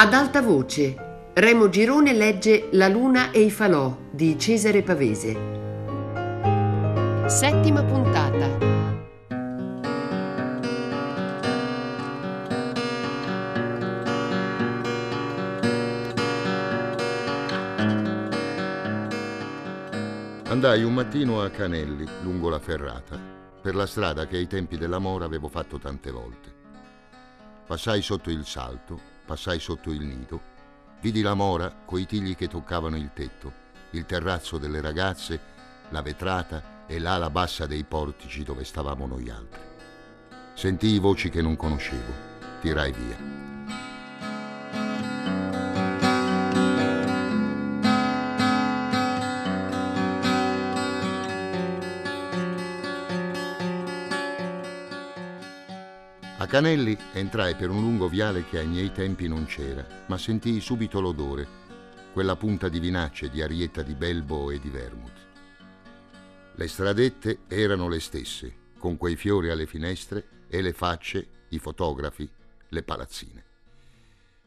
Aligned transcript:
Ad 0.00 0.14
alta 0.14 0.42
voce, 0.42 1.32
Remo 1.34 1.68
Girone 1.68 2.12
legge 2.12 2.68
La 2.70 2.86
luna 2.86 3.32
e 3.32 3.40
i 3.40 3.50
falò 3.50 3.98
di 4.12 4.38
Cesare 4.38 4.84
Pavese. 4.84 5.32
Settima 7.26 7.82
puntata. 7.82 8.46
Andai 20.48 20.84
un 20.84 20.94
mattino 20.94 21.42
a 21.42 21.50
Canelli, 21.50 22.06
lungo 22.22 22.48
la 22.48 22.60
ferrata, 22.60 23.18
per 23.60 23.74
la 23.74 23.86
strada 23.86 24.28
che 24.28 24.36
ai 24.36 24.46
tempi 24.46 24.78
della 24.78 25.00
mora 25.00 25.24
avevo 25.24 25.48
fatto 25.48 25.80
tante 25.80 26.12
volte. 26.12 26.54
Passai 27.66 28.00
sotto 28.00 28.30
il 28.30 28.46
salto, 28.46 29.16
passai 29.28 29.60
sotto 29.60 29.90
il 29.90 30.00
nido, 30.00 30.40
vidi 31.02 31.20
la 31.20 31.34
mora 31.34 31.82
coi 31.84 32.06
tigli 32.06 32.34
che 32.34 32.48
toccavano 32.48 32.96
il 32.96 33.10
tetto, 33.12 33.52
il 33.90 34.06
terrazzo 34.06 34.56
delle 34.56 34.80
ragazze, 34.80 35.38
la 35.90 36.00
vetrata 36.00 36.86
e 36.86 36.98
l'ala 36.98 37.28
bassa 37.28 37.66
dei 37.66 37.84
portici 37.84 38.42
dove 38.42 38.64
stavamo 38.64 39.06
noi 39.06 39.28
altri. 39.28 39.60
Sentii 40.54 40.98
voci 40.98 41.28
che 41.28 41.42
non 41.42 41.56
conoscevo, 41.56 42.10
tirai 42.62 42.90
via. 42.92 43.57
Canelli 56.48 56.96
entrai 57.12 57.54
per 57.56 57.68
un 57.68 57.82
lungo 57.82 58.08
viale 58.08 58.42
che 58.48 58.60
ai 58.60 58.66
miei 58.66 58.90
tempi 58.90 59.28
non 59.28 59.44
c'era, 59.44 59.86
ma 60.06 60.16
sentii 60.16 60.62
subito 60.62 60.98
l'odore, 60.98 61.46
quella 62.14 62.36
punta 62.36 62.70
di 62.70 62.80
vinacce, 62.80 63.28
di 63.28 63.42
arietta 63.42 63.82
di 63.82 63.94
belbo 63.94 64.50
e 64.50 64.58
di 64.58 64.70
vermouth. 64.70 65.26
Le 66.54 66.66
stradette 66.66 67.40
erano 67.48 67.90
le 67.90 68.00
stesse, 68.00 68.70
con 68.78 68.96
quei 68.96 69.14
fiori 69.14 69.50
alle 69.50 69.66
finestre 69.66 70.46
e 70.48 70.62
le 70.62 70.72
facce, 70.72 71.44
i 71.50 71.58
fotografi, 71.58 72.26
le 72.68 72.82
palazzine. 72.82 73.44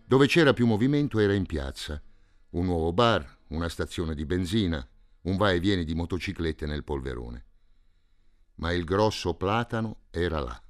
Dove 0.04 0.26
c'era 0.26 0.54
più 0.54 0.66
movimento 0.66 1.20
era 1.20 1.34
in 1.34 1.46
piazza, 1.46 2.02
un 2.50 2.66
nuovo 2.66 2.92
bar, 2.94 3.38
una 3.50 3.70
stazione 3.70 4.16
di 4.16 4.26
benzina, 4.26 4.84
un 5.22 5.38
va 5.38 5.52
e 5.52 5.60
vieni 5.60 5.84
di 5.84 5.94
motociclette 5.94 6.66
nel 6.66 6.84
polverone. 6.84 7.46
Ma 8.56 8.74
il 8.74 8.86
grosso 8.86 9.36
platano 9.36 10.06
era 10.10 10.40
là 10.40 10.64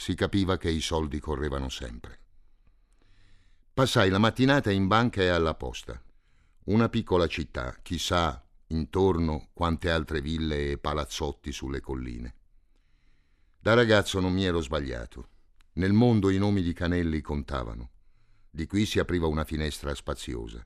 si 0.00 0.14
capiva 0.14 0.56
che 0.58 0.70
i 0.70 0.80
soldi 0.80 1.18
correvano 1.18 1.68
sempre. 1.68 2.20
Passai 3.74 4.10
la 4.10 4.18
mattinata 4.18 4.70
in 4.70 4.86
banca 4.86 5.22
e 5.22 5.26
alla 5.26 5.54
posta. 5.54 6.00
Una 6.66 6.88
piccola 6.88 7.26
città, 7.26 7.76
chissà 7.82 8.40
intorno 8.68 9.48
quante 9.52 9.90
altre 9.90 10.20
ville 10.20 10.70
e 10.70 10.78
palazzotti 10.78 11.50
sulle 11.50 11.80
colline. 11.80 12.34
Da 13.58 13.74
ragazzo 13.74 14.20
non 14.20 14.32
mi 14.32 14.44
ero 14.44 14.60
sbagliato. 14.60 15.30
Nel 15.72 15.92
mondo 15.92 16.30
i 16.30 16.38
nomi 16.38 16.62
di 16.62 16.72
Canelli 16.72 17.20
contavano. 17.20 17.90
Di 18.48 18.66
qui 18.66 18.86
si 18.86 19.00
apriva 19.00 19.26
una 19.26 19.44
finestra 19.44 19.92
spaziosa. 19.96 20.64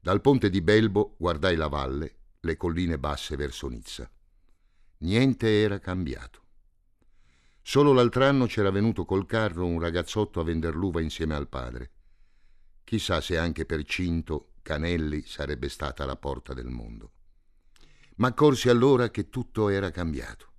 Dal 0.00 0.22
ponte 0.22 0.48
di 0.48 0.62
Belbo 0.62 1.16
guardai 1.18 1.54
la 1.54 1.68
valle, 1.68 2.16
le 2.40 2.56
colline 2.56 2.98
basse 2.98 3.36
verso 3.36 3.68
Nizza. 3.68 4.10
Niente 5.00 5.60
era 5.60 5.78
cambiato. 5.78 6.44
Solo 7.68 7.92
l'altro 7.92 8.24
anno 8.24 8.46
c'era 8.46 8.70
venuto 8.70 9.04
col 9.04 9.26
carro 9.26 9.66
un 9.66 9.80
ragazzotto 9.80 10.38
a 10.38 10.44
vender 10.44 10.76
l'uva 10.76 11.00
insieme 11.00 11.34
al 11.34 11.48
padre. 11.48 11.90
Chissà 12.84 13.20
se 13.20 13.36
anche 13.38 13.66
per 13.66 13.82
Cinto 13.82 14.52
Canelli 14.62 15.24
sarebbe 15.26 15.68
stata 15.68 16.06
la 16.06 16.14
porta 16.14 16.54
del 16.54 16.68
mondo. 16.68 17.10
Ma 18.18 18.28
accorsi 18.28 18.68
allora 18.68 19.10
che 19.10 19.30
tutto 19.30 19.68
era 19.68 19.90
cambiato. 19.90 20.52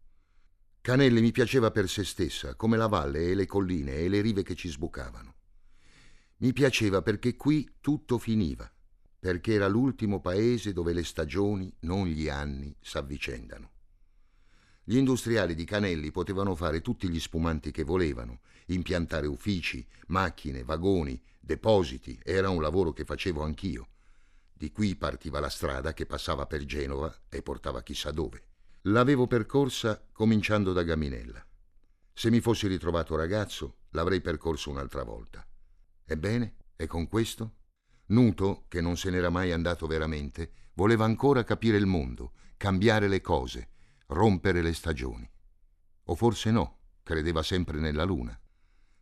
Canelli 0.82 1.22
mi 1.22 1.32
piaceva 1.32 1.72
per 1.72 1.88
se 1.88 2.04
stessa, 2.04 2.56
come 2.56 2.76
la 2.76 2.88
valle 2.88 3.30
e 3.30 3.36
le 3.36 3.46
colline 3.46 3.94
e 3.94 4.10
le 4.10 4.20
rive 4.20 4.44
che 4.44 4.56
ci 4.56 4.68
sbucavano. 4.68 5.36
Mi 6.40 6.52
piaceva 6.52 7.02
perché 7.02 7.38
qui 7.38 7.76
tutto 7.80 8.18
finiva, 8.18 8.70
perché 9.18 9.54
era 9.54 9.70
l'ultimo 9.70 10.20
paese 10.20 10.74
dove 10.74 10.92
le 10.92 11.06
stagioni, 11.06 11.74
non 11.84 12.06
gli 12.06 12.28
anni, 12.28 12.76
s'avvicendano. 12.82 13.76
Gli 14.90 14.96
industriali 14.96 15.54
di 15.54 15.66
Canelli 15.66 16.12
potevano 16.12 16.56
fare 16.56 16.80
tutti 16.80 17.10
gli 17.10 17.20
spumanti 17.20 17.72
che 17.72 17.84
volevano, 17.84 18.40
impiantare 18.68 19.28
uffici, 19.28 19.86
macchine, 20.08 20.64
vagoni, 20.64 21.22
depositi, 21.42 22.18
era 22.24 22.48
un 22.48 22.62
lavoro 22.62 22.94
che 22.94 23.04
facevo 23.04 23.44
anch'io. 23.44 23.90
Di 24.54 24.72
qui 24.72 24.96
partiva 24.96 25.42
la 25.42 25.50
strada 25.50 25.92
che 25.92 26.06
passava 26.06 26.46
per 26.46 26.64
Genova 26.64 27.14
e 27.28 27.42
portava 27.42 27.84
chissà 27.84 28.12
dove. 28.12 28.44
L'avevo 28.84 29.28
percorsa 29.28 30.02
cominciando 30.14 30.72
da 30.72 30.84
Gaminella. 30.84 31.46
Se 32.14 32.30
mi 32.30 32.40
fossi 32.40 32.68
ritrovato 32.68 33.18
ragazzo, 33.18 33.80
l'avrei 33.90 34.22
percorso 34.22 34.70
un'altra 34.70 35.04
volta. 35.04 35.46
Ebbene, 36.06 36.56
e 36.78 36.88
con 36.88 37.10
questo? 37.10 37.56
Nuto, 38.06 38.64
che 38.70 38.80
non 38.80 38.96
se 38.96 39.10
n'era 39.10 39.30
mai 39.30 39.52
andato 39.52 39.86
veramente, 39.86 40.50
voleva 40.76 41.04
ancora 41.04 41.44
capire 41.44 41.76
il 41.76 41.88
mondo, 41.88 42.32
cambiare 42.56 43.10
le 43.10 43.20
cose, 43.20 43.72
rompere 44.08 44.62
le 44.62 44.74
stagioni. 44.74 45.30
O 46.06 46.16
forse 46.16 46.52
no, 46.52 46.80
credeva 47.04 47.44
sempre 47.44 47.80
nella 47.80 48.04
luna. 48.04 48.40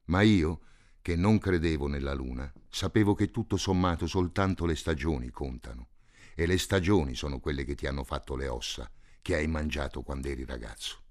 Ma 0.05 0.21
io, 0.21 0.61
che 1.01 1.15
non 1.15 1.37
credevo 1.37 1.87
nella 1.87 2.13
luna, 2.13 2.51
sapevo 2.69 3.13
che 3.13 3.31
tutto 3.31 3.57
sommato 3.57 4.07
soltanto 4.07 4.65
le 4.65 4.75
stagioni 4.75 5.29
contano. 5.29 5.89
E 6.35 6.45
le 6.45 6.57
stagioni 6.57 7.15
sono 7.15 7.39
quelle 7.39 7.63
che 7.63 7.75
ti 7.75 7.87
hanno 7.87 8.03
fatto 8.03 8.35
le 8.35 8.47
ossa, 8.47 8.91
che 9.21 9.35
hai 9.35 9.47
mangiato 9.47 10.01
quando 10.01 10.27
eri 10.27 10.45
ragazzo. 10.45 11.03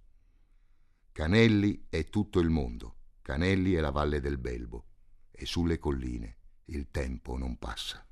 Canelli 1.12 1.86
è 1.88 2.08
tutto 2.08 2.40
il 2.40 2.50
mondo, 2.50 2.96
Canelli 3.22 3.72
è 3.74 3.80
la 3.80 3.90
valle 3.90 4.20
del 4.20 4.38
Belbo, 4.38 4.86
e 5.30 5.46
sulle 5.46 5.78
colline 5.78 6.38
il 6.66 6.90
tempo 6.90 7.36
non 7.36 7.56
passa. 7.56 8.03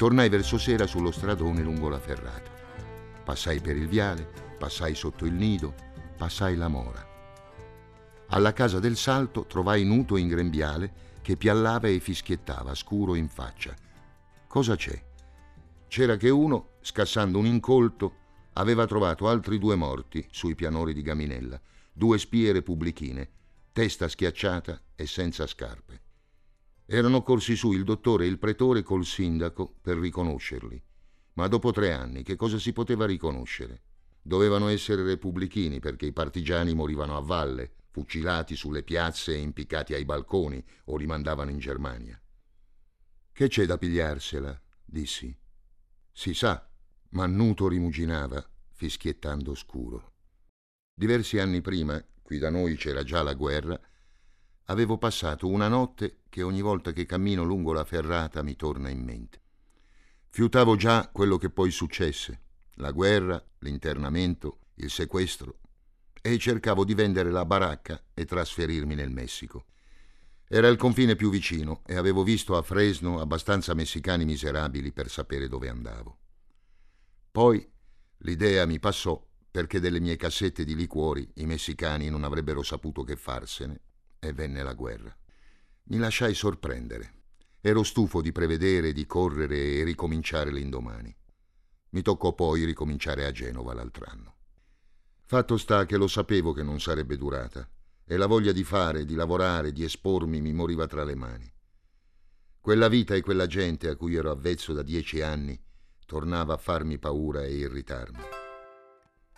Tornai 0.00 0.30
verso 0.30 0.56
sera 0.56 0.86
sullo 0.86 1.10
stradone 1.10 1.60
lungo 1.60 1.90
la 1.90 1.98
ferrata. 1.98 2.50
Passai 3.22 3.60
per 3.60 3.76
il 3.76 3.86
viale, 3.86 4.26
passai 4.58 4.94
sotto 4.94 5.26
il 5.26 5.34
nido, 5.34 5.74
passai 6.16 6.56
la 6.56 6.68
mora. 6.68 7.06
Alla 8.28 8.54
casa 8.54 8.78
del 8.78 8.96
salto 8.96 9.44
trovai 9.44 9.84
nuto 9.84 10.16
in 10.16 10.28
grembiale 10.28 11.18
che 11.20 11.36
piallava 11.36 11.88
e 11.88 12.00
fischiettava, 12.00 12.74
scuro 12.74 13.14
in 13.14 13.28
faccia. 13.28 13.76
Cosa 14.46 14.74
c'è? 14.74 15.04
C'era 15.86 16.16
che 16.16 16.30
uno, 16.30 16.76
scassando 16.80 17.36
un 17.36 17.44
incolto, 17.44 18.14
aveva 18.54 18.86
trovato 18.86 19.28
altri 19.28 19.58
due 19.58 19.74
morti 19.74 20.26
sui 20.30 20.54
pianori 20.54 20.94
di 20.94 21.02
Gaminella, 21.02 21.60
due 21.92 22.18
spie 22.18 22.52
repubblichine, 22.52 23.28
testa 23.70 24.08
schiacciata 24.08 24.80
e 24.94 25.06
senza 25.06 25.46
scarpe. 25.46 26.08
Erano 26.92 27.22
corsi 27.22 27.54
su 27.54 27.70
il 27.70 27.84
dottore 27.84 28.24
e 28.24 28.28
il 28.28 28.40
pretore 28.40 28.82
col 28.82 29.04
sindaco 29.04 29.76
per 29.80 29.96
riconoscerli. 29.96 30.82
Ma 31.34 31.46
dopo 31.46 31.70
tre 31.70 31.92
anni 31.92 32.24
che 32.24 32.34
cosa 32.34 32.58
si 32.58 32.72
poteva 32.72 33.06
riconoscere? 33.06 33.82
Dovevano 34.20 34.66
essere 34.66 35.04
repubblichini 35.04 35.78
perché 35.78 36.06
i 36.06 36.12
partigiani 36.12 36.74
morivano 36.74 37.16
a 37.16 37.20
valle, 37.20 37.74
fucilati 37.90 38.56
sulle 38.56 38.82
piazze 38.82 39.34
e 39.34 39.38
impiccati 39.38 39.94
ai 39.94 40.04
balconi 40.04 40.60
o 40.86 40.96
li 40.96 41.06
mandavano 41.06 41.50
in 41.50 41.60
Germania. 41.60 42.20
Che 43.30 43.46
c'è 43.46 43.66
da 43.66 43.78
pigliarsela? 43.78 44.60
dissi. 44.84 45.32
Si 46.10 46.34
sa, 46.34 46.68
ma 47.10 47.24
Nuto 47.26 47.68
rimuginava, 47.68 48.44
fischiettando 48.72 49.54
scuro. 49.54 50.14
Diversi 50.92 51.38
anni 51.38 51.60
prima, 51.60 52.04
qui 52.20 52.38
da 52.38 52.50
noi 52.50 52.74
c'era 52.74 53.04
già 53.04 53.22
la 53.22 53.34
guerra, 53.34 53.80
avevo 54.70 54.98
passato 54.98 55.48
una 55.48 55.66
notte 55.66 56.20
che 56.28 56.42
ogni 56.42 56.60
volta 56.60 56.92
che 56.92 57.04
cammino 57.04 57.42
lungo 57.42 57.72
la 57.72 57.84
ferrata 57.84 58.42
mi 58.42 58.54
torna 58.54 58.88
in 58.88 59.02
mente. 59.02 59.40
Fiutavo 60.28 60.76
già 60.76 61.10
quello 61.12 61.38
che 61.38 61.50
poi 61.50 61.72
successe, 61.72 62.40
la 62.74 62.92
guerra, 62.92 63.44
l'internamento, 63.58 64.60
il 64.76 64.88
sequestro, 64.88 65.58
e 66.22 66.38
cercavo 66.38 66.84
di 66.84 66.94
vendere 66.94 67.32
la 67.32 67.44
baracca 67.44 68.00
e 68.14 68.24
trasferirmi 68.24 68.94
nel 68.94 69.10
Messico. 69.10 69.64
Era 70.46 70.68
il 70.68 70.76
confine 70.76 71.16
più 71.16 71.30
vicino 71.30 71.82
e 71.84 71.96
avevo 71.96 72.22
visto 72.22 72.56
a 72.56 72.62
Fresno 72.62 73.20
abbastanza 73.20 73.74
messicani 73.74 74.24
miserabili 74.24 74.92
per 74.92 75.10
sapere 75.10 75.48
dove 75.48 75.68
andavo. 75.68 76.18
Poi 77.32 77.68
l'idea 78.18 78.66
mi 78.66 78.78
passò 78.78 79.20
perché 79.50 79.80
delle 79.80 79.98
mie 79.98 80.14
cassette 80.14 80.62
di 80.62 80.76
liquori 80.76 81.28
i 81.36 81.46
messicani 81.46 82.08
non 82.08 82.22
avrebbero 82.22 82.62
saputo 82.62 83.02
che 83.02 83.16
farsene 83.16 83.80
e 84.20 84.32
venne 84.32 84.62
la 84.62 84.74
guerra. 84.74 85.16
Mi 85.84 85.98
lasciai 85.98 86.34
sorprendere. 86.34 87.14
Ero 87.60 87.82
stufo 87.82 88.20
di 88.20 88.30
prevedere, 88.30 88.92
di 88.92 89.06
correre 89.06 89.56
e 89.58 89.84
ricominciare 89.84 90.52
l'indomani. 90.52 91.14
Mi 91.90 92.02
toccò 92.02 92.32
poi 92.34 92.64
ricominciare 92.64 93.24
a 93.24 93.32
Genova 93.32 93.74
l'altro 93.74 94.04
anno. 94.06 94.36
Fatto 95.24 95.56
sta 95.56 95.84
che 95.86 95.96
lo 95.96 96.06
sapevo 96.06 96.52
che 96.52 96.62
non 96.62 96.80
sarebbe 96.80 97.16
durata 97.16 97.68
e 98.04 98.16
la 98.16 98.26
voglia 98.26 98.52
di 98.52 98.64
fare, 98.64 99.04
di 99.04 99.14
lavorare, 99.14 99.72
di 99.72 99.84
espormi 99.84 100.40
mi 100.40 100.52
moriva 100.52 100.86
tra 100.86 101.04
le 101.04 101.14
mani. 101.14 101.52
Quella 102.60 102.88
vita 102.88 103.14
e 103.14 103.20
quella 103.20 103.46
gente 103.46 103.88
a 103.88 103.96
cui 103.96 104.16
ero 104.16 104.30
avvezzo 104.30 104.72
da 104.72 104.82
dieci 104.82 105.22
anni 105.22 105.58
tornava 106.04 106.54
a 106.54 106.58
farmi 106.58 106.98
paura 106.98 107.44
e 107.44 107.54
irritarmi. 107.54 108.18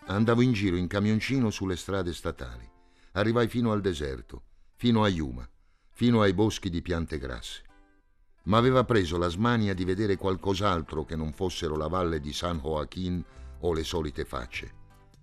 Andavo 0.06 0.40
in 0.40 0.52
giro 0.52 0.76
in 0.76 0.86
camioncino 0.86 1.50
sulle 1.50 1.76
strade 1.76 2.12
statali. 2.12 2.68
Arrivai 3.12 3.46
fino 3.46 3.72
al 3.72 3.80
deserto, 3.80 4.44
fino 4.82 5.04
a 5.04 5.08
Yuma, 5.08 5.48
fino 5.90 6.22
ai 6.22 6.32
boschi 6.32 6.68
di 6.68 6.82
piante 6.82 7.16
grasse. 7.16 7.62
Ma 8.46 8.56
aveva 8.56 8.82
preso 8.82 9.16
la 9.16 9.28
smania 9.28 9.74
di 9.74 9.84
vedere 9.84 10.16
qualcos'altro 10.16 11.04
che 11.04 11.14
non 11.14 11.32
fossero 11.32 11.76
la 11.76 11.86
valle 11.86 12.18
di 12.18 12.32
San 12.32 12.58
Joaquin 12.58 13.24
o 13.60 13.72
le 13.72 13.84
solite 13.84 14.24
facce. 14.24 14.74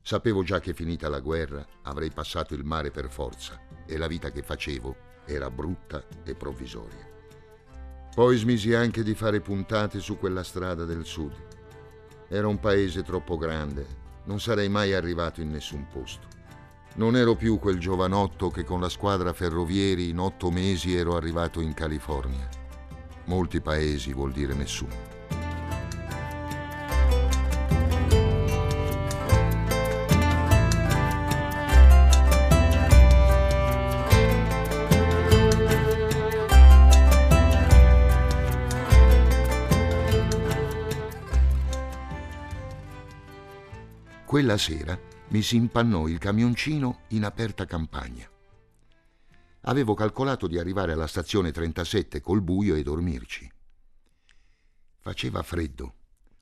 Sapevo 0.02 0.44
già 0.44 0.62
che 0.62 0.74
finita 0.74 1.10
la 1.10 1.20
guerra 1.20 1.68
avrei 1.82 2.10
passato 2.10 2.54
il 2.54 2.64
mare 2.64 2.90
per 2.90 3.12
forza 3.12 3.60
e 3.86 3.98
la 3.98 4.08
vita 4.08 4.32
che 4.32 4.44
facevo 4.44 4.96
era 5.26 5.52
brutta 5.52 6.06
e 6.24 6.36
provvisoria. 6.36 7.06
Poi 8.16 8.38
smisi 8.38 8.74
anche 8.74 9.04
di 9.04 9.14
fare 9.14 9.42
puntate 9.42 10.00
su 10.00 10.18
quella 10.18 10.44
strada 10.44 10.86
del 10.86 11.04
sud. 11.04 11.36
Era 12.30 12.48
un 12.48 12.62
paese 12.62 13.04
troppo 13.04 13.36
grande, 13.36 13.86
non 14.24 14.40
sarei 14.40 14.70
mai 14.70 14.94
arrivato 14.94 15.42
in 15.42 15.52
nessun 15.52 15.86
posto. 15.92 16.39
Non 16.96 17.16
ero 17.16 17.36
più 17.36 17.60
quel 17.60 17.80
giovanotto 17.80 18.50
che 18.50 18.66
con 18.66 18.82
la 18.82 18.90
squadra 18.90 19.32
ferrovieri 19.32 20.10
in 20.10 20.20
otto 20.20 20.52
mesi 20.52 20.96
ero 20.96 21.16
arrivato 21.16 21.62
in 21.62 21.74
California. 21.74 22.48
Molti 23.26 23.62
paesi 23.62 24.12
vuol 24.12 24.32
dire 24.34 24.54
nessuno. 24.54 25.08
Quella 44.26 44.58
sera 44.58 45.09
mi 45.30 45.44
si 45.44 45.58
impannò 45.58 46.08
il 46.08 46.18
camioncino 46.18 47.02
in 47.10 47.24
aperta 47.24 47.66
campagna. 47.66 48.28
Avevo 49.62 49.94
calcolato 49.94 50.48
di 50.48 50.58
arrivare 50.58 50.94
alla 50.94 51.06
stazione 51.06 51.52
37 51.52 52.20
col 52.22 52.42
buio 52.42 52.76
e 52.76 52.82
dormirci. 52.82 53.52
Faceva 54.98 55.44
freddo, 55.44 55.94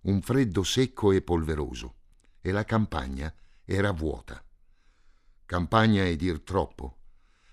un 0.02 0.22
freddo 0.22 0.64
secco 0.64 1.12
e 1.12 1.22
polveroso, 1.22 1.96
e 2.40 2.52
la 2.52 2.64
campagna 2.64 3.34
era 3.66 3.92
vuota. 3.92 4.42
Campagna 5.46 6.04
è 6.04 6.16
dir 6.16 6.42
troppo. 6.42 6.96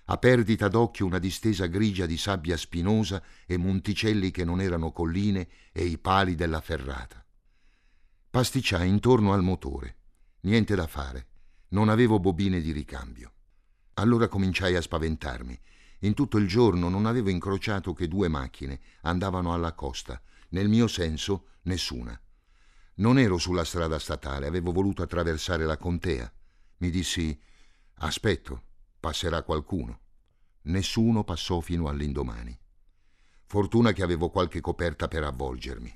A 0.05 0.17
perdita 0.17 0.69
d'occhio 0.69 1.05
una 1.05 1.19
distesa 1.19 1.65
grigia 1.65 2.05
di 2.05 2.17
sabbia 2.17 2.55
spinosa 2.55 3.21
e 3.45 3.57
monticelli 3.57 4.31
che 4.31 4.45
non 4.45 4.61
erano 4.61 4.91
colline 4.91 5.47
e 5.73 5.83
i 5.83 5.97
pali 5.97 6.35
della 6.35 6.61
ferrata. 6.61 7.25
Pasticciai 8.29 8.87
intorno 8.87 9.33
al 9.33 9.41
motore 9.41 9.97
Niente 10.45 10.75
da 10.75 10.85
fare. 10.85 11.27
Non 11.69 11.89
avevo 11.89 12.19
bobine 12.19 12.61
di 12.61 12.71
ricambio. 12.71 13.33
Allora 13.95 14.27
cominciai 14.27 14.75
a 14.75 14.81
spaventarmi. 14.81 15.59
In 15.99 16.13
tutto 16.13 16.37
il 16.37 16.47
giorno 16.47 16.87
non 16.87 17.07
avevo 17.07 17.29
incrociato 17.29 17.93
che 17.93 18.07
due 18.07 18.27
macchine, 18.27 18.79
andavano 19.01 19.53
alla 19.53 19.73
costa. 19.73 20.21
Nel 20.49 20.69
mio 20.69 20.87
senso, 20.87 21.47
nessuna. 21.63 22.19
Non 22.95 23.17
ero 23.17 23.39
sulla 23.39 23.63
strada 23.63 23.97
statale, 23.97 24.45
avevo 24.45 24.71
voluto 24.71 25.01
attraversare 25.01 25.65
la 25.65 25.77
contea. 25.77 26.31
Mi 26.77 26.91
dissi, 26.91 27.37
aspetto, 27.95 28.61
passerà 28.99 29.41
qualcuno. 29.41 30.01
Nessuno 30.63 31.23
passò 31.23 31.59
fino 31.59 31.87
all'indomani. 31.87 32.55
Fortuna 33.45 33.93
che 33.93 34.03
avevo 34.03 34.29
qualche 34.29 34.61
coperta 34.61 35.07
per 35.07 35.23
avvolgermi. 35.23 35.95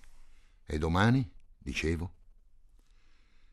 E 0.65 0.77
domani? 0.79 1.29
dicevo. 1.55 2.15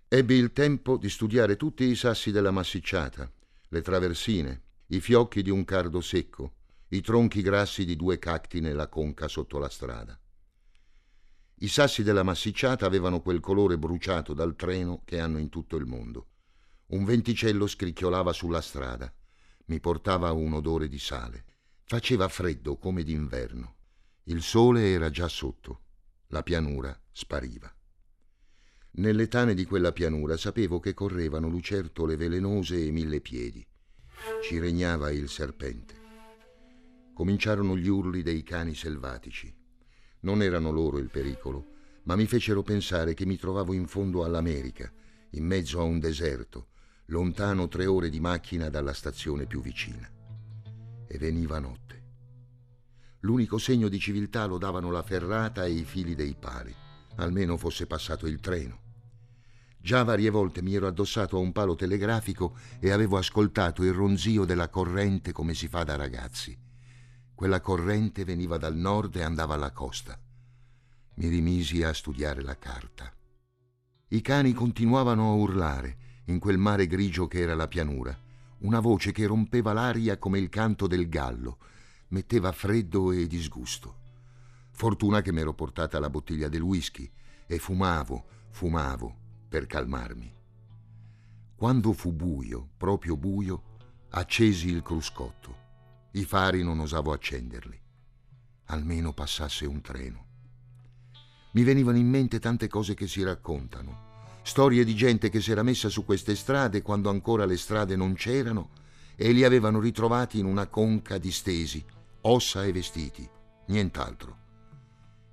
Ebbi 0.08 0.34
il 0.34 0.52
tempo 0.52 0.98
di 0.98 1.08
studiare 1.08 1.56
tutti 1.56 1.82
i 1.82 1.96
sassi 1.96 2.30
della 2.30 2.52
massicciata, 2.52 3.28
le 3.70 3.82
traversine, 3.82 4.62
i 4.86 5.00
fiocchi 5.00 5.42
di 5.42 5.50
un 5.50 5.64
cardo 5.64 6.00
secco, 6.00 6.52
i 6.90 7.00
tronchi 7.00 7.42
grassi 7.42 7.84
di 7.84 7.96
due 7.96 8.20
cacti 8.20 8.60
nella 8.60 8.86
conca 8.86 9.26
sotto 9.26 9.58
la 9.58 9.68
strada. 9.68 10.16
I 11.56 11.66
sassi 11.66 12.04
della 12.04 12.22
massicciata 12.22 12.86
avevano 12.86 13.20
quel 13.20 13.40
colore 13.40 13.78
bruciato 13.78 14.32
dal 14.32 14.54
treno 14.54 15.02
che 15.04 15.18
hanno 15.18 15.38
in 15.38 15.48
tutto 15.48 15.74
il 15.74 15.86
mondo. 15.86 16.28
Un 16.86 17.04
venticello 17.04 17.66
scricchiolava 17.66 18.32
sulla 18.32 18.60
strada, 18.60 19.12
mi 19.66 19.80
portava 19.80 20.30
un 20.30 20.52
odore 20.52 20.86
di 20.86 21.00
sale. 21.00 21.44
Faceva 21.82 22.28
freddo 22.28 22.76
come 22.76 23.02
d'inverno. 23.02 23.74
Il 24.24 24.42
sole 24.42 24.92
era 24.92 25.10
già 25.10 25.26
sotto, 25.26 25.80
la 26.28 26.44
pianura 26.44 26.96
spariva. 27.10 27.75
Nelle 28.98 29.28
tane 29.28 29.52
di 29.52 29.66
quella 29.66 29.92
pianura 29.92 30.38
sapevo 30.38 30.80
che 30.80 30.94
correvano 30.94 31.50
lucertole 31.50 32.16
velenose 32.16 32.82
e 32.82 32.90
mille 32.90 33.20
piedi. 33.20 33.62
Ci 34.42 34.58
regnava 34.58 35.10
il 35.10 35.28
serpente. 35.28 35.94
Cominciarono 37.12 37.76
gli 37.76 37.88
urli 37.88 38.22
dei 38.22 38.42
cani 38.42 38.74
selvatici. 38.74 39.54
Non 40.20 40.40
erano 40.40 40.70
loro 40.70 40.96
il 40.96 41.10
pericolo, 41.10 41.74
ma 42.04 42.16
mi 42.16 42.26
fecero 42.26 42.62
pensare 42.62 43.12
che 43.12 43.26
mi 43.26 43.36
trovavo 43.36 43.74
in 43.74 43.86
fondo 43.86 44.24
all'America, 44.24 44.90
in 45.32 45.44
mezzo 45.44 45.78
a 45.78 45.82
un 45.82 45.98
deserto, 45.98 46.68
lontano 47.06 47.68
tre 47.68 47.84
ore 47.84 48.08
di 48.08 48.18
macchina 48.18 48.70
dalla 48.70 48.94
stazione 48.94 49.44
più 49.44 49.60
vicina. 49.60 50.10
E 51.06 51.18
veniva 51.18 51.58
notte. 51.58 52.04
L'unico 53.20 53.58
segno 53.58 53.88
di 53.88 53.98
civiltà 53.98 54.46
lo 54.46 54.56
davano 54.56 54.90
la 54.90 55.02
ferrata 55.02 55.66
e 55.66 55.72
i 55.72 55.84
fili 55.84 56.14
dei 56.14 56.34
pali. 56.34 56.74
Almeno 57.16 57.58
fosse 57.58 57.86
passato 57.86 58.26
il 58.26 58.40
treno. 58.40 58.84
Già 59.86 60.02
varie 60.02 60.30
volte 60.30 60.62
mi 60.62 60.74
ero 60.74 60.88
addossato 60.88 61.36
a 61.36 61.38
un 61.38 61.52
palo 61.52 61.76
telegrafico 61.76 62.56
e 62.80 62.90
avevo 62.90 63.18
ascoltato 63.18 63.84
il 63.84 63.92
ronzio 63.92 64.44
della 64.44 64.68
corrente 64.68 65.30
come 65.30 65.54
si 65.54 65.68
fa 65.68 65.84
da 65.84 65.94
ragazzi. 65.94 66.58
Quella 67.32 67.60
corrente 67.60 68.24
veniva 68.24 68.56
dal 68.56 68.74
nord 68.74 69.14
e 69.14 69.22
andava 69.22 69.54
alla 69.54 69.70
costa. 69.70 70.18
Mi 71.14 71.28
rimisi 71.28 71.84
a 71.84 71.92
studiare 71.92 72.42
la 72.42 72.58
carta. 72.58 73.14
I 74.08 74.20
cani 74.22 74.52
continuavano 74.54 75.30
a 75.30 75.34
urlare 75.34 75.96
in 76.24 76.40
quel 76.40 76.58
mare 76.58 76.88
grigio 76.88 77.28
che 77.28 77.38
era 77.38 77.54
la 77.54 77.68
pianura. 77.68 78.18
Una 78.62 78.80
voce 78.80 79.12
che 79.12 79.24
rompeva 79.24 79.72
l'aria 79.72 80.18
come 80.18 80.40
il 80.40 80.48
canto 80.48 80.88
del 80.88 81.08
gallo, 81.08 81.58
metteva 82.08 82.50
freddo 82.50 83.12
e 83.12 83.28
disgusto. 83.28 83.98
Fortuna 84.72 85.22
che 85.22 85.30
m'ero 85.30 85.54
portata 85.54 86.00
la 86.00 86.10
bottiglia 86.10 86.48
del 86.48 86.62
whisky 86.62 87.08
e 87.46 87.58
fumavo, 87.58 88.24
fumavo 88.50 89.24
per 89.48 89.66
calmarmi. 89.66 90.34
Quando 91.54 91.92
fu 91.92 92.12
buio, 92.12 92.68
proprio 92.76 93.16
buio, 93.16 93.62
accesi 94.10 94.68
il 94.68 94.82
cruscotto. 94.82 95.64
I 96.12 96.24
fari 96.24 96.62
non 96.62 96.80
osavo 96.80 97.12
accenderli. 97.12 97.80
Almeno 98.66 99.12
passasse 99.12 99.66
un 99.66 99.80
treno. 99.80 100.24
Mi 101.52 101.62
venivano 101.62 101.96
in 101.96 102.08
mente 102.08 102.38
tante 102.38 102.68
cose 102.68 102.94
che 102.94 103.06
si 103.06 103.22
raccontano. 103.22 104.04
Storie 104.42 104.84
di 104.84 104.94
gente 104.94 105.28
che 105.28 105.40
si 105.40 105.50
era 105.50 105.62
messa 105.62 105.88
su 105.88 106.04
queste 106.04 106.36
strade 106.36 106.82
quando 106.82 107.10
ancora 107.10 107.46
le 107.46 107.56
strade 107.56 107.96
non 107.96 108.14
c'erano 108.14 108.70
e 109.16 109.32
li 109.32 109.44
avevano 109.44 109.80
ritrovati 109.80 110.38
in 110.38 110.44
una 110.44 110.66
conca 110.66 111.18
distesi, 111.18 111.84
ossa 112.22 112.64
e 112.64 112.72
vestiti, 112.72 113.28
nient'altro. 113.66 114.36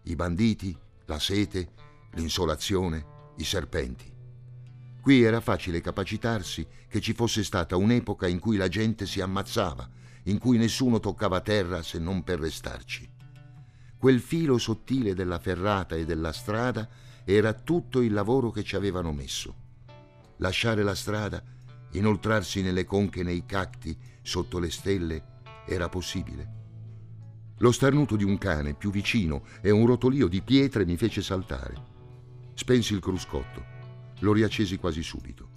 I 0.03 0.15
banditi, 0.15 0.77
la 1.05 1.19
sete, 1.19 1.73
l'insolazione, 2.13 3.05
i 3.37 3.43
serpenti. 3.43 4.11
Qui 5.01 5.21
era 5.21 5.41
facile 5.41 5.81
capacitarsi 5.81 6.65
che 6.87 7.01
ci 7.01 7.13
fosse 7.13 7.43
stata 7.43 7.75
un'epoca 7.75 8.27
in 8.27 8.39
cui 8.39 8.55
la 8.55 8.67
gente 8.67 9.05
si 9.05 9.19
ammazzava, 9.19 9.89
in 10.23 10.37
cui 10.37 10.57
nessuno 10.57 10.99
toccava 10.99 11.41
terra 11.41 11.81
se 11.81 11.99
non 11.99 12.23
per 12.23 12.39
restarci. 12.39 13.09
Quel 13.97 14.19
filo 14.19 14.57
sottile 14.57 15.13
della 15.13 15.39
ferrata 15.39 15.95
e 15.95 16.05
della 16.05 16.31
strada 16.31 16.87
era 17.25 17.53
tutto 17.53 18.01
il 18.01 18.13
lavoro 18.13 18.51
che 18.51 18.63
ci 18.63 18.75
avevano 18.75 19.11
messo. 19.11 19.55
Lasciare 20.37 20.83
la 20.83 20.95
strada, 20.95 21.41
inoltrarsi 21.91 22.61
nelle 22.61 22.85
conche 22.85 23.23
nei 23.23 23.45
cacti, 23.45 23.97
sotto 24.21 24.59
le 24.59 24.71
stelle, 24.71 25.41
era 25.65 25.89
possibile. 25.89 26.61
Lo 27.57 27.71
starnuto 27.71 28.15
di 28.15 28.23
un 28.23 28.37
cane 28.37 28.73
più 28.73 28.91
vicino 28.91 29.43
e 29.61 29.69
un 29.69 29.85
rotolio 29.85 30.27
di 30.27 30.41
pietre 30.41 30.85
mi 30.85 30.97
fece 30.97 31.21
saltare. 31.21 31.91
Spensi 32.53 32.93
il 32.93 32.99
cruscotto. 32.99 33.63
Lo 34.19 34.33
riaccesi 34.33 34.77
quasi 34.77 35.03
subito. 35.03 35.47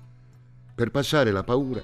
Per 0.75 0.91
passare 0.91 1.31
la 1.31 1.45
paura 1.45 1.83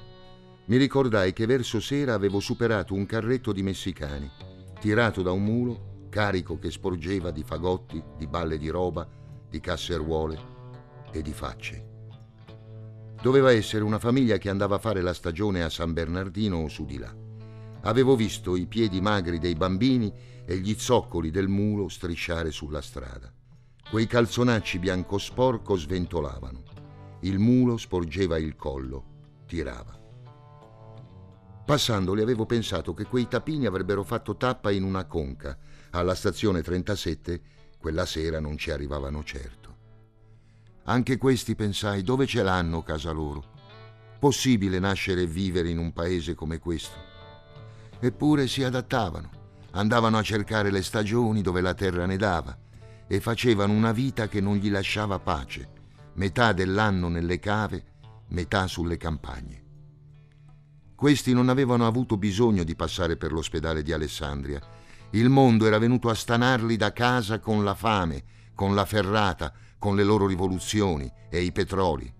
mi 0.64 0.76
ricordai 0.76 1.32
che 1.32 1.46
verso 1.46 1.80
sera 1.80 2.14
avevo 2.14 2.40
superato 2.40 2.94
un 2.94 3.04
carretto 3.04 3.52
di 3.52 3.62
messicani, 3.62 4.30
tirato 4.78 5.22
da 5.22 5.32
un 5.32 5.42
mulo, 5.42 6.06
carico 6.08 6.58
che 6.58 6.70
sporgeva 6.70 7.30
di 7.30 7.42
fagotti, 7.42 8.02
di 8.16 8.26
balle 8.26 8.58
di 8.58 8.68
roba, 8.68 9.08
di 9.48 9.60
casseruole 9.60 10.38
e 11.10 11.20
di 11.20 11.32
facce. 11.32 11.90
Doveva 13.20 13.52
essere 13.52 13.84
una 13.84 13.98
famiglia 13.98 14.38
che 14.38 14.48
andava 14.48 14.76
a 14.76 14.80
fare 14.80 15.00
la 15.00 15.14
stagione 15.14 15.62
a 15.62 15.68
San 15.68 15.92
Bernardino 15.92 16.58
o 16.58 16.68
su 16.68 16.84
di 16.84 16.98
là. 16.98 17.14
Avevo 17.82 18.14
visto 18.14 18.56
i 18.56 18.66
piedi 18.66 19.00
magri 19.00 19.38
dei 19.38 19.54
bambini 19.54 20.12
e 20.44 20.58
gli 20.58 20.74
zoccoli 20.76 21.30
del 21.30 21.48
mulo 21.48 21.88
strisciare 21.88 22.50
sulla 22.50 22.80
strada. 22.80 23.32
Quei 23.92 24.06
calzonacci 24.06 24.78
bianco 24.78 25.18
sporco 25.18 25.76
sventolavano. 25.76 26.62
Il 27.20 27.38
mulo 27.38 27.76
sporgeva 27.76 28.38
il 28.38 28.56
collo, 28.56 29.42
tirava. 29.46 30.00
Passandoli 31.66 32.22
avevo 32.22 32.46
pensato 32.46 32.94
che 32.94 33.04
quei 33.04 33.28
tapini 33.28 33.66
avrebbero 33.66 34.02
fatto 34.02 34.38
tappa 34.38 34.70
in 34.70 34.82
una 34.82 35.04
conca. 35.04 35.58
Alla 35.90 36.14
stazione 36.14 36.62
37 36.62 37.42
quella 37.78 38.06
sera 38.06 38.40
non 38.40 38.56
ci 38.56 38.70
arrivavano 38.70 39.22
certo. 39.24 39.76
Anche 40.84 41.18
questi 41.18 41.54
pensai 41.54 42.02
dove 42.02 42.26
ce 42.26 42.42
l'hanno 42.42 42.82
casa 42.82 43.10
loro. 43.10 43.44
Possibile 44.18 44.78
nascere 44.78 45.20
e 45.20 45.26
vivere 45.26 45.68
in 45.68 45.76
un 45.76 45.92
paese 45.92 46.34
come 46.34 46.58
questo? 46.58 46.96
Eppure 48.00 48.48
si 48.48 48.64
adattavano, 48.64 49.28
andavano 49.72 50.16
a 50.16 50.22
cercare 50.22 50.70
le 50.70 50.82
stagioni 50.82 51.42
dove 51.42 51.60
la 51.60 51.74
terra 51.74 52.06
ne 52.06 52.16
dava 52.16 52.61
e 53.12 53.20
facevano 53.20 53.74
una 53.74 53.92
vita 53.92 54.26
che 54.26 54.40
non 54.40 54.56
gli 54.56 54.70
lasciava 54.70 55.18
pace, 55.18 55.68
metà 56.14 56.54
dell'anno 56.54 57.10
nelle 57.10 57.38
cave, 57.38 57.84
metà 58.28 58.66
sulle 58.66 58.96
campagne. 58.96 59.64
Questi 60.94 61.34
non 61.34 61.50
avevano 61.50 61.86
avuto 61.86 62.16
bisogno 62.16 62.64
di 62.64 62.74
passare 62.74 63.18
per 63.18 63.30
l'ospedale 63.30 63.82
di 63.82 63.92
Alessandria. 63.92 64.62
Il 65.10 65.28
mondo 65.28 65.66
era 65.66 65.76
venuto 65.76 66.08
a 66.08 66.14
stanarli 66.14 66.76
da 66.76 66.94
casa 66.94 67.38
con 67.38 67.62
la 67.62 67.74
fame, 67.74 68.24
con 68.54 68.74
la 68.74 68.86
ferrata, 68.86 69.52
con 69.78 69.94
le 69.94 70.04
loro 70.04 70.26
rivoluzioni 70.26 71.12
e 71.28 71.42
i 71.42 71.52
petroli. 71.52 72.10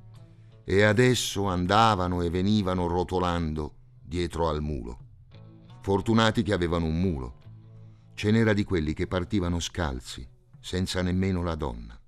E 0.62 0.82
adesso 0.82 1.46
andavano 1.46 2.20
e 2.20 2.28
venivano 2.28 2.86
rotolando 2.86 3.76
dietro 3.98 4.46
al 4.46 4.60
mulo. 4.60 4.98
Fortunati 5.80 6.42
che 6.42 6.52
avevano 6.52 6.84
un 6.84 7.00
mulo. 7.00 7.36
Ce 8.12 8.30
n'era 8.30 8.52
di 8.52 8.64
quelli 8.64 8.92
che 8.92 9.06
partivano 9.06 9.58
scalzi, 9.58 10.28
senza 10.62 11.02
nemmeno 11.02 11.42
la 11.42 11.56
donna. 11.56 12.00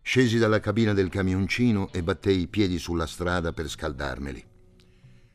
Scesi 0.00 0.38
dalla 0.38 0.58
cabina 0.58 0.94
del 0.94 1.10
camioncino 1.10 1.92
e 1.92 2.02
battei 2.02 2.40
i 2.40 2.48
piedi 2.48 2.78
sulla 2.78 3.06
strada 3.06 3.52
per 3.52 3.68
scaldarmeli. 3.68 4.44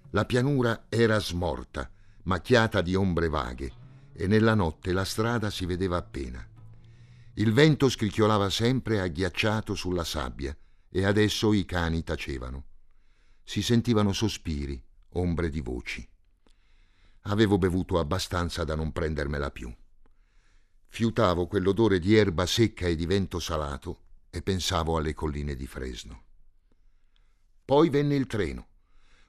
La 0.10 0.25
pianura 0.25 0.88
era 0.89 1.19
smorta, 1.19 1.89
macchiata 2.24 2.81
di 2.81 2.96
ombre 2.96 3.29
vaghe, 3.29 3.72
e 4.12 4.27
nella 4.27 4.55
notte 4.55 4.91
la 4.91 5.05
strada 5.05 5.50
si 5.50 5.65
vedeva 5.65 5.96
appena. 5.98 6.46
Il 7.36 7.53
vento 7.53 7.88
scricchiolava 7.88 8.50
sempre 8.50 9.00
agghiacciato 9.00 9.75
sulla 9.75 10.03
sabbia 10.03 10.57
e 10.89 11.05
adesso 11.05 11.53
i 11.53 11.63
cani 11.65 12.03
tacevano. 12.03 12.65
Si 13.43 13.62
sentivano 13.62 14.12
sospiri, 14.12 14.84
ombre 15.13 15.50
di 15.50 15.62
voci. 15.62 16.05
Avevo 17.22 17.57
bevuto 17.60 18.00
abbastanza 18.00 18.63
da 18.63 18.75
non 18.75 18.91
prendermela 18.91 19.51
più. 19.51 19.74
Fiutavo 20.89 21.46
quell'odore 21.46 22.00
di 22.00 22.15
erba 22.15 22.46
secca 22.46 22.88
e 22.88 22.96
di 22.96 23.06
vento 23.06 23.39
salato 23.39 24.01
e 24.29 24.41
pensavo 24.41 24.98
alle 24.98 25.13
colline 25.13 25.56
di 25.56 25.67
Fresno. 25.67 26.24
Poi 27.63 27.89
venne 27.89 28.15
il 28.15 28.25
treno. 28.25 28.67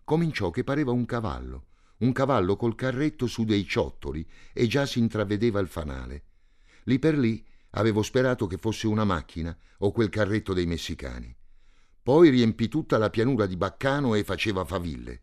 Cominciò 0.04 0.50
che 0.50 0.64
pareva 0.64 0.92
un 0.92 1.04
cavallo, 1.04 1.66
un 1.98 2.12
cavallo 2.12 2.56
col 2.56 2.74
carretto 2.74 3.26
su 3.26 3.44
dei 3.44 3.66
ciottoli 3.66 4.26
e 4.52 4.66
già 4.66 4.86
si 4.86 4.98
intravedeva 4.98 5.60
il 5.60 5.68
fanale. 5.68 6.24
Lì 6.84 6.98
per 6.98 7.18
lì 7.18 7.44
avevo 7.70 8.02
sperato 8.02 8.46
che 8.46 8.56
fosse 8.56 8.86
una 8.86 9.04
macchina 9.04 9.54
o 9.78 9.92
quel 9.92 10.08
carretto 10.08 10.54
dei 10.54 10.66
messicani. 10.66 11.34
Poi 12.02 12.30
riempì 12.30 12.68
tutta 12.68 12.96
la 12.96 13.10
pianura 13.10 13.44
di 13.44 13.56
Baccano 13.56 14.14
e 14.14 14.24
faceva 14.24 14.64
faville. 14.64 15.22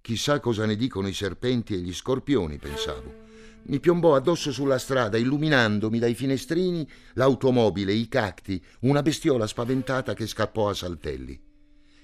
Chissà 0.00 0.40
cosa 0.40 0.64
ne 0.64 0.76
dicono 0.76 1.08
i 1.08 1.12
serpenti 1.12 1.74
e 1.74 1.78
gli 1.78 1.92
scorpioni, 1.92 2.56
pensavo 2.56 3.25
mi 3.68 3.80
piombò 3.80 4.14
addosso 4.14 4.52
sulla 4.52 4.78
strada, 4.78 5.16
illuminandomi 5.16 5.98
dai 5.98 6.14
finestrini 6.14 6.88
l'automobile, 7.14 7.92
i 7.92 8.08
cacti, 8.08 8.62
una 8.80 9.02
bestiola 9.02 9.46
spaventata 9.46 10.14
che 10.14 10.26
scappò 10.26 10.68
a 10.68 10.74
saltelli. 10.74 11.40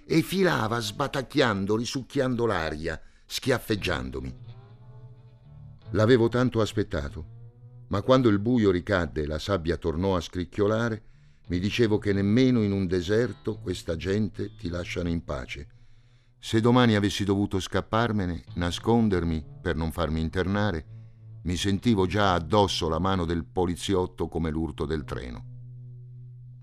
E 0.05 0.23
filava 0.23 0.81
sbatacchiando, 0.81 1.77
risucchiando 1.77 2.47
l'aria, 2.47 3.01
schiaffeggiandomi. 3.25 4.35
L'avevo 5.91 6.29
tanto 6.29 6.61
aspettato, 6.61 7.27
ma 7.89 8.03
quando 8.03 8.29
il 8.29 8.39
buio 8.39 8.71
ricadde 8.71 9.23
e 9.23 9.27
la 9.27 9.39
sabbia 9.39 9.77
tornò 9.77 10.17
a 10.17 10.21
scricchiolare, 10.21 11.03
mi 11.49 11.59
dicevo 11.59 11.99
che 11.99 12.13
nemmeno 12.13 12.63
in 12.63 12.73
un 12.73 12.87
deserto 12.87 13.59
questa 13.59 13.97
gente 13.97 14.55
ti 14.57 14.69
lasciano 14.69 15.09
in 15.09 15.23
pace. 15.23 15.69
Se 16.39 16.61
domani 16.61 16.97
avessi 16.97 17.25
dovuto 17.25 17.61
scapparmene, 17.61 18.45
nascondermi 18.55 19.45
per 19.61 19.77
non 19.77 19.93
farmi 19.93 20.21
internare, 20.21 20.87
mi 21.43 21.57
sentivo 21.57 22.07
già 22.07 22.35
addosso 22.35 22.89
la 22.89 22.99
mano 22.99 23.25
del 23.25 23.45
poliziotto 23.45 24.29
come 24.29 24.51
l'urto 24.51 24.85
del 24.85 25.05
treno. 25.05 25.45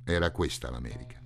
Era 0.03 0.31
questa 0.31 0.71
l'America. 0.71 1.19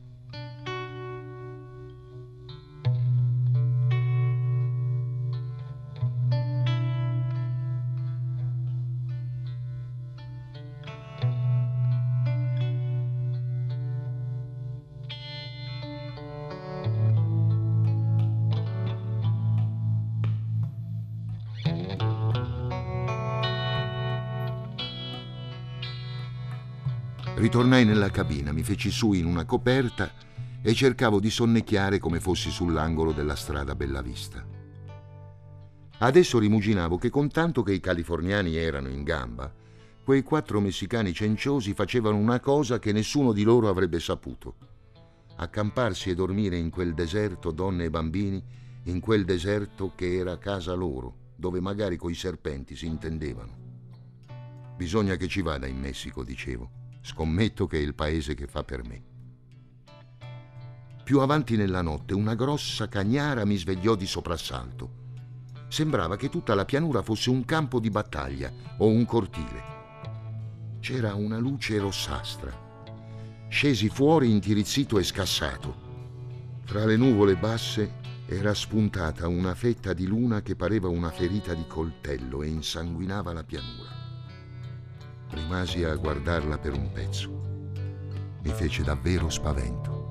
Ritornai 27.53 27.85
nella 27.85 28.09
cabina, 28.09 28.51
mi 28.51 28.63
feci 28.63 28.89
su 28.89 29.13
in 29.13 29.27
una 29.27 29.45
coperta 29.45 30.11
e 30.59 30.73
cercavo 30.73 31.19
di 31.19 31.29
sonnecchiare 31.29 31.99
come 31.99 32.19
fossi 32.19 32.49
sull'angolo 32.49 33.11
della 33.11 33.35
strada 33.35 33.75
Bellavista. 33.75 34.43
Adesso 35.99 36.39
rimuginavo 36.39 36.97
che 36.97 37.11
con 37.11 37.29
tanto 37.29 37.61
che 37.61 37.73
i 37.73 37.79
californiani 37.79 38.55
erano 38.55 38.87
in 38.87 39.03
gamba, 39.03 39.53
quei 40.03 40.23
quattro 40.23 40.59
messicani 40.61 41.13
cenciosi 41.13 41.75
facevano 41.75 42.17
una 42.17 42.39
cosa 42.39 42.79
che 42.79 42.91
nessuno 42.91 43.33
di 43.33 43.43
loro 43.43 43.69
avrebbe 43.69 43.99
saputo. 43.99 44.55
Accamparsi 45.35 46.09
e 46.09 46.15
dormire 46.15 46.57
in 46.57 46.71
quel 46.71 46.95
deserto 46.95 47.51
donne 47.51 47.83
e 47.83 47.89
bambini, 47.91 48.43
in 48.85 48.99
quel 48.99 49.25
deserto 49.25 49.91
che 49.93 50.15
era 50.15 50.39
casa 50.39 50.73
loro, 50.73 51.33
dove 51.35 51.59
magari 51.59 51.97
coi 51.97 52.15
serpenti 52.15 52.75
si 52.75 52.87
intendevano. 52.87 53.55
Bisogna 54.75 55.17
che 55.17 55.27
ci 55.27 55.43
vada 55.43 55.67
in 55.67 55.79
Messico, 55.79 56.23
dicevo 56.23 56.81
Scommetto 57.05 57.67
che 57.67 57.77
è 57.77 57.81
il 57.81 57.95
paese 57.95 58.33
che 58.33 58.47
fa 58.47 58.63
per 58.63 58.85
me. 58.85 59.03
Più 61.03 61.19
avanti 61.19 61.57
nella 61.57 61.81
notte 61.81 62.13
una 62.13 62.33
grossa 62.33 62.87
cagnara 62.87 63.43
mi 63.43 63.57
svegliò 63.57 63.95
di 63.95 64.05
soprassalto. 64.05 65.01
Sembrava 65.67 66.15
che 66.15 66.29
tutta 66.29 66.55
la 66.55 66.63
pianura 66.63 67.01
fosse 67.01 67.29
un 67.29 67.43
campo 67.43 67.81
di 67.81 67.89
battaglia 67.89 68.49
o 68.77 68.87
un 68.87 69.05
cortile. 69.05 69.71
C'era 70.79 71.13
una 71.13 71.37
luce 71.39 71.77
rossastra. 71.77 72.57
Scesi 73.49 73.89
fuori 73.89 74.31
intirizzito 74.31 74.97
e 74.97 75.03
scassato. 75.03 75.75
Tra 76.65 76.85
le 76.85 76.95
nuvole 76.95 77.35
basse 77.35 77.95
era 78.25 78.53
spuntata 78.53 79.27
una 79.27 79.55
fetta 79.55 79.91
di 79.91 80.07
luna 80.07 80.41
che 80.41 80.55
pareva 80.55 80.87
una 80.87 81.11
ferita 81.11 81.53
di 81.53 81.67
coltello 81.67 82.43
e 82.43 82.47
insanguinava 82.47 83.33
la 83.33 83.43
pianura. 83.43 83.82
Rimasi 85.43 85.83
a 85.83 85.93
guardarla 85.95 86.57
per 86.57 86.71
un 86.71 86.89
pezzo. 86.93 87.29
Mi 88.43 88.49
fece 88.51 88.81
davvero 88.81 89.29
spavento. 89.29 90.02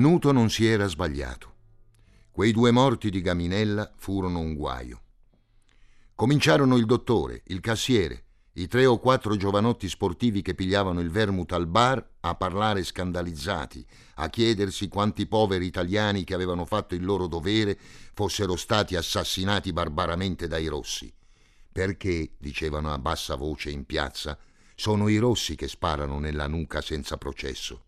Nuto 0.00 0.32
non 0.32 0.48
si 0.48 0.64
era 0.66 0.86
sbagliato. 0.86 1.56
Quei 2.30 2.52
due 2.52 2.70
morti 2.70 3.10
di 3.10 3.20
Gaminella 3.20 3.92
furono 3.96 4.38
un 4.38 4.54
guaio. 4.54 5.02
Cominciarono 6.14 6.78
il 6.78 6.86
dottore, 6.86 7.42
il 7.48 7.60
cassiere, 7.60 8.24
i 8.54 8.66
tre 8.66 8.86
o 8.86 8.98
quattro 8.98 9.36
giovanotti 9.36 9.90
sportivi 9.90 10.40
che 10.40 10.54
pigliavano 10.54 11.00
il 11.00 11.10
vermut 11.10 11.52
al 11.52 11.66
bar 11.66 12.02
a 12.20 12.34
parlare 12.34 12.82
scandalizzati, 12.82 13.86
a 14.14 14.30
chiedersi 14.30 14.88
quanti 14.88 15.26
poveri 15.26 15.66
italiani 15.66 16.24
che 16.24 16.32
avevano 16.32 16.64
fatto 16.64 16.94
il 16.94 17.04
loro 17.04 17.26
dovere 17.26 17.78
fossero 18.14 18.56
stati 18.56 18.96
assassinati 18.96 19.70
barbaramente 19.70 20.48
dai 20.48 20.66
rossi. 20.68 21.12
Perché, 21.70 22.36
dicevano 22.38 22.90
a 22.90 22.98
bassa 22.98 23.34
voce 23.34 23.68
in 23.68 23.84
piazza, 23.84 24.38
sono 24.74 25.08
i 25.08 25.18
rossi 25.18 25.56
che 25.56 25.68
sparano 25.68 26.18
nella 26.18 26.46
nuca 26.46 26.80
senza 26.80 27.18
processo. 27.18 27.82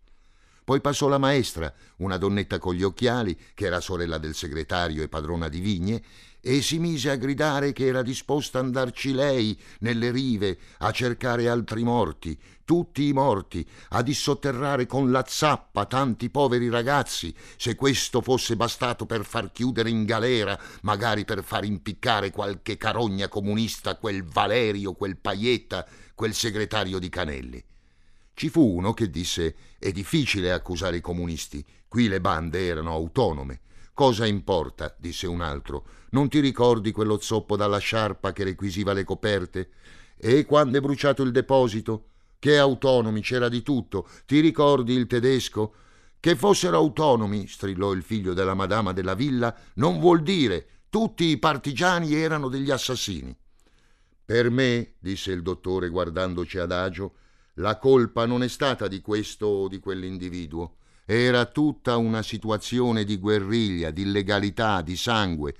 Poi 0.63 0.79
passò 0.79 1.07
la 1.07 1.17
maestra, 1.17 1.73
una 1.97 2.17
donnetta 2.17 2.57
con 2.57 2.73
gli 2.73 2.83
occhiali, 2.83 3.37
che 3.53 3.65
era 3.65 3.81
sorella 3.81 4.17
del 4.17 4.33
segretario 4.33 5.03
e 5.03 5.09
padrona 5.09 5.49
di 5.49 5.59
vigne, 5.59 6.01
e 6.45 6.61
si 6.61 6.77
mise 6.77 7.09
a 7.09 7.15
gridare 7.15 7.71
che 7.71 7.85
era 7.85 8.01
disposta 8.01 8.59
a 8.59 8.61
andarci 8.61 9.13
lei 9.13 9.57
nelle 9.79 10.11
rive 10.11 10.57
a 10.79 10.91
cercare 10.91 11.47
altri 11.47 11.83
morti, 11.83 12.37
tutti 12.65 13.07
i 13.07 13.13
morti, 13.13 13.65
a 13.89 14.01
dissotterrare 14.01 14.85
con 14.85 15.09
la 15.09 15.23
zappa 15.25 15.85
tanti 15.85 16.29
poveri 16.29 16.69
ragazzi, 16.69 17.33
se 17.55 17.75
questo 17.75 18.21
fosse 18.21 18.57
bastato 18.57 19.05
per 19.05 19.23
far 19.23 19.53
chiudere 19.53 19.89
in 19.89 20.03
galera, 20.03 20.59
magari 20.81 21.23
per 21.23 21.43
far 21.43 21.63
impiccare 21.63 22.31
qualche 22.31 22.75
carogna 22.75 23.29
comunista, 23.29 23.95
quel 23.95 24.23
Valerio, 24.23 24.93
quel 24.93 25.17
Paietta, 25.17 25.85
quel 26.13 26.33
segretario 26.33 26.99
di 26.99 27.07
Canelli. 27.09 27.63
Ci 28.33 28.49
fu 28.49 28.77
uno 28.77 28.93
che 28.93 29.09
disse 29.09 29.55
è 29.77 29.91
difficile 29.91 30.51
accusare 30.51 30.97
i 30.97 31.01
comunisti, 31.01 31.65
qui 31.87 32.07
le 32.07 32.19
bande 32.19 32.65
erano 32.65 32.91
autonome. 32.91 33.61
Cosa 33.93 34.25
importa? 34.25 34.95
disse 34.97 35.27
un 35.27 35.41
altro. 35.41 35.85
Non 36.11 36.29
ti 36.29 36.39
ricordi 36.39 36.91
quello 36.91 37.19
zoppo 37.19 37.55
dalla 37.55 37.77
sciarpa 37.77 38.33
che 38.33 38.43
requisiva 38.43 38.91
le 38.93 39.03
coperte? 39.03 39.69
E 40.17 40.45
quando 40.45 40.77
è 40.77 40.81
bruciato 40.81 41.21
il 41.21 41.31
deposito? 41.31 42.07
Che 42.39 42.57
autonomi, 42.57 43.21
c'era 43.21 43.49
di 43.49 43.61
tutto. 43.61 44.07
Ti 44.25 44.39
ricordi 44.39 44.93
il 44.93 45.05
tedesco? 45.05 45.75
Che 46.19 46.35
fossero 46.35 46.77
autonomi, 46.77 47.47
strillò 47.47 47.91
il 47.93 48.01
figlio 48.01 48.33
della 48.33 48.53
madama 48.55 48.93
della 48.93 49.13
villa, 49.13 49.55
non 49.75 49.99
vuol 49.99 50.23
dire 50.23 50.67
tutti 50.89 51.25
i 51.25 51.37
partigiani 51.37 52.13
erano 52.15 52.49
degli 52.49 52.71
assassini. 52.71 53.35
Per 54.25 54.49
me, 54.49 54.93
disse 54.99 55.31
il 55.31 55.41
dottore 55.41 55.89
guardandoci 55.89 56.57
adagio, 56.57 57.15
la 57.55 57.77
colpa 57.77 58.25
non 58.25 58.43
è 58.43 58.47
stata 58.47 58.87
di 58.87 59.01
questo 59.01 59.45
o 59.45 59.67
di 59.67 59.79
quell'individuo. 59.79 60.77
Era 61.05 61.45
tutta 61.45 61.97
una 61.97 62.21
situazione 62.23 63.03
di 63.03 63.17
guerriglia, 63.17 63.91
di 63.91 64.03
illegalità, 64.03 64.81
di 64.81 64.95
sangue. 64.95 65.53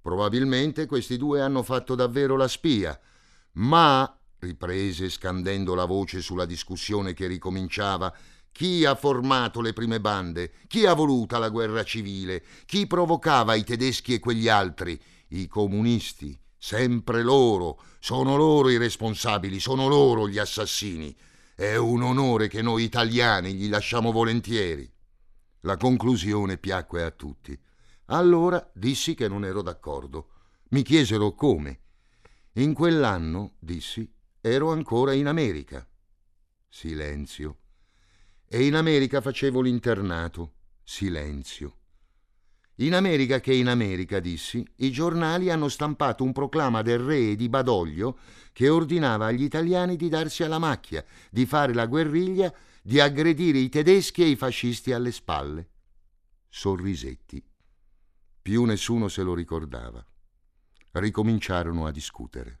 Probabilmente 0.00 0.86
questi 0.86 1.16
due 1.16 1.40
hanno 1.40 1.62
fatto 1.62 1.94
davvero 1.94 2.36
la 2.36 2.46
spia, 2.46 2.98
ma, 3.52 4.18
riprese 4.38 5.08
scandendo 5.08 5.74
la 5.74 5.86
voce 5.86 6.20
sulla 6.20 6.44
discussione 6.44 7.14
che 7.14 7.26
ricominciava, 7.26 8.14
chi 8.52 8.84
ha 8.84 8.94
formato 8.94 9.60
le 9.60 9.72
prime 9.72 10.00
bande? 10.00 10.52
Chi 10.66 10.86
ha 10.86 10.94
voluta 10.94 11.38
la 11.38 11.50
guerra 11.50 11.82
civile? 11.82 12.42
Chi 12.64 12.86
provocava 12.86 13.54
i 13.54 13.64
tedeschi 13.64 14.14
e 14.14 14.18
quegli 14.18 14.48
altri? 14.48 14.98
I 15.28 15.46
comunisti. 15.46 16.38
Sempre 16.58 17.22
loro. 17.22 17.80
Sono 18.00 18.36
loro 18.36 18.70
i 18.70 18.76
responsabili, 18.76 19.60
sono 19.60 19.88
loro 19.88 20.28
gli 20.28 20.38
assassini. 20.38 21.14
È 21.54 21.76
un 21.76 22.02
onore 22.02 22.48
che 22.48 22.62
noi 22.62 22.84
italiani 22.84 23.54
gli 23.54 23.68
lasciamo 23.68 24.12
volentieri. 24.12 24.90
La 25.60 25.76
conclusione 25.76 26.58
piacque 26.58 27.02
a 27.02 27.10
tutti. 27.10 27.58
Allora 28.06 28.70
dissi 28.74 29.14
che 29.14 29.28
non 29.28 29.44
ero 29.44 29.62
d'accordo. 29.62 30.28
Mi 30.68 30.82
chiesero 30.82 31.34
come. 31.34 31.80
In 32.54 32.72
quell'anno, 32.72 33.54
dissi, 33.58 34.10
ero 34.40 34.70
ancora 34.70 35.12
in 35.12 35.26
America. 35.26 35.86
Silenzio. 36.68 37.58
E 38.46 38.64
in 38.64 38.74
America 38.74 39.20
facevo 39.20 39.60
l'internato. 39.60 40.54
Silenzio. 40.84 41.75
In 42.80 42.94
America 42.94 43.40
che 43.40 43.54
in 43.54 43.68
America, 43.68 44.20
dissi, 44.20 44.62
i 44.76 44.90
giornali 44.90 45.50
hanno 45.50 45.68
stampato 45.68 46.24
un 46.24 46.32
proclama 46.32 46.82
del 46.82 46.98
re 46.98 47.34
di 47.34 47.48
Badoglio 47.48 48.18
che 48.52 48.68
ordinava 48.68 49.26
agli 49.26 49.44
italiani 49.44 49.96
di 49.96 50.10
darsi 50.10 50.42
alla 50.42 50.58
macchia, 50.58 51.02
di 51.30 51.46
fare 51.46 51.72
la 51.72 51.86
guerriglia, 51.86 52.52
di 52.82 53.00
aggredire 53.00 53.58
i 53.58 53.70
tedeschi 53.70 54.22
e 54.22 54.26
i 54.26 54.36
fascisti 54.36 54.92
alle 54.92 55.10
spalle. 55.10 55.70
Sorrisetti. 56.48 57.42
Più 58.42 58.64
nessuno 58.64 59.08
se 59.08 59.22
lo 59.22 59.34
ricordava. 59.34 60.04
Ricominciarono 60.92 61.86
a 61.86 61.90
discutere. 61.90 62.60